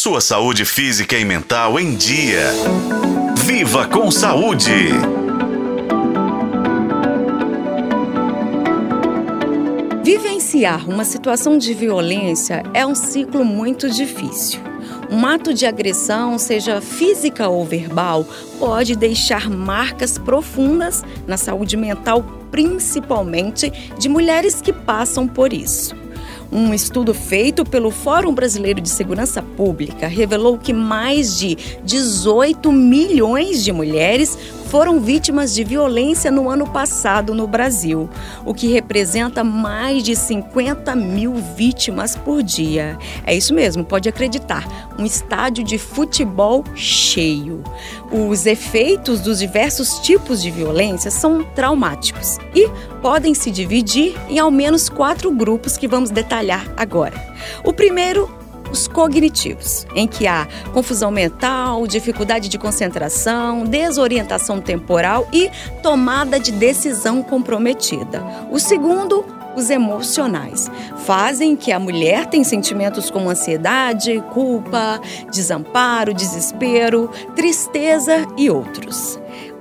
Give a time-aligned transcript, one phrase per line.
[0.00, 2.54] sua saúde física e mental em dia.
[3.44, 4.72] Viva com saúde!
[10.02, 14.58] Vivenciar uma situação de violência é um ciclo muito difícil.
[15.10, 18.26] Um ato de agressão, seja física ou verbal,
[18.58, 25.99] pode deixar marcas profundas na saúde mental, principalmente de mulheres que passam por isso.
[26.52, 33.62] Um estudo feito pelo Fórum Brasileiro de Segurança Pública revelou que mais de 18 milhões
[33.62, 34.36] de mulheres
[34.70, 38.08] foram vítimas de violência no ano passado no Brasil,
[38.46, 42.96] o que representa mais de 50 mil vítimas por dia.
[43.26, 44.64] É isso mesmo, pode acreditar,
[44.96, 47.64] um estádio de futebol cheio.
[48.12, 52.68] Os efeitos dos diversos tipos de violência são traumáticos e
[53.02, 57.20] podem se dividir em ao menos quatro grupos que vamos detalhar agora.
[57.64, 58.39] O primeiro
[58.70, 65.50] os cognitivos, em que há confusão mental, dificuldade de concentração, desorientação temporal e
[65.82, 68.24] tomada de decisão comprometida.
[68.50, 69.24] O segundo,
[69.56, 70.70] os emocionais.
[71.04, 75.00] Fazem que a mulher tenha sentimentos como ansiedade, culpa,
[75.32, 79.18] desamparo, desespero, tristeza e outros.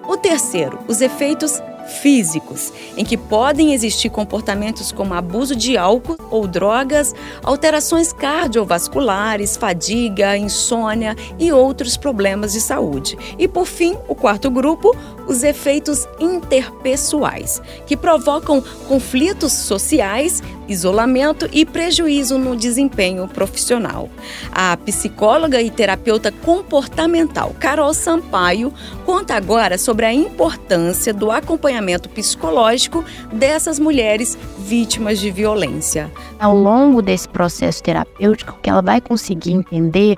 [0.07, 6.47] O terceiro, os efeitos físicos, em que podem existir comportamentos como abuso de álcool ou
[6.47, 13.17] drogas, alterações cardiovasculares, fadiga, insônia e outros problemas de saúde.
[13.37, 14.95] E por fim, o quarto grupo,
[15.27, 24.09] os efeitos interpessoais, que provocam conflitos sociais, isolamento e prejuízo no desempenho profissional.
[24.51, 28.73] A psicóloga e terapeuta comportamental Carol Sampaio
[29.05, 31.78] conta agora sobre a importância do acompanhamento
[32.09, 36.11] psicológico dessas mulheres vítimas de violência.
[36.39, 40.17] Ao longo desse processo terapêutico, que ela vai conseguir entender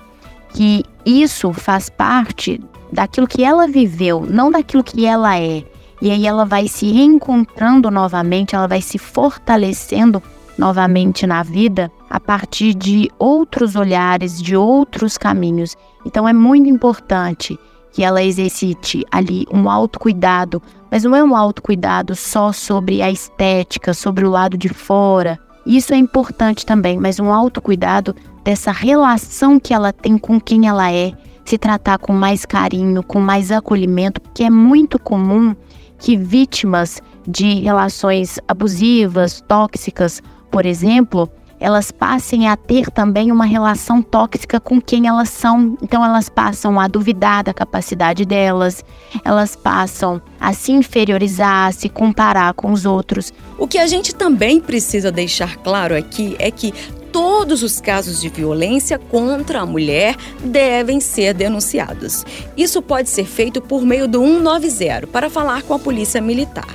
[0.54, 2.59] que isso faz parte
[2.92, 5.64] daquilo que ela viveu, não daquilo que ela é.
[6.02, 10.22] E aí ela vai se reencontrando novamente, ela vai se fortalecendo
[10.58, 15.78] novamente na vida a partir de outros olhares, de outros caminhos.
[16.05, 17.58] Então é muito importante
[17.92, 23.94] que ela exercite ali um autocuidado, mas não é um autocuidado só sobre a estética,
[23.94, 25.40] sobre o lado de fora.
[25.66, 30.92] Isso é importante também, mas um autocuidado dessa relação que ela tem com quem ela
[30.92, 31.14] é,
[31.46, 35.56] se tratar com mais carinho, com mais acolhimento, porque é muito comum
[36.00, 41.30] que vítimas de relações abusivas, tóxicas, por exemplo,
[41.61, 45.77] elas passem a ter também uma relação tóxica com quem elas são.
[45.80, 48.83] Então, elas passam a duvidar da capacidade delas,
[49.23, 53.32] elas passam a se inferiorizar, a se comparar com os outros.
[53.60, 56.73] O que a gente também precisa deixar claro aqui é que
[57.11, 62.26] todos os casos de violência contra a mulher devem ser denunciados.
[62.55, 66.67] Isso pode ser feito por meio do 190 para falar com a Polícia Militar.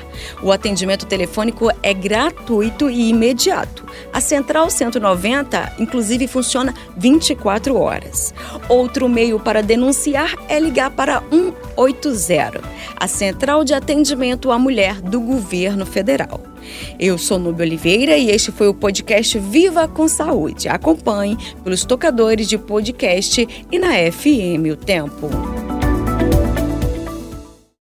[0.43, 3.85] O atendimento telefônico é gratuito e imediato.
[4.13, 8.35] A Central 190, inclusive, funciona 24 horas.
[8.69, 12.61] Outro meio para denunciar é ligar para 180,
[12.99, 16.41] a Central de Atendimento à Mulher do Governo Federal.
[16.99, 20.69] Eu sou Nubia Oliveira e este foi o podcast Viva com Saúde.
[20.69, 25.56] Acompanhe pelos tocadores de podcast e na FM O Tempo.